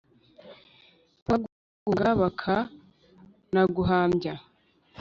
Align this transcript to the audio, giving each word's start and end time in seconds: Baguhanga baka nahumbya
Baguhanga 1.27 2.09
baka 2.21 2.55
nahumbya 3.53 4.33